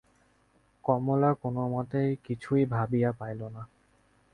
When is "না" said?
3.47-3.63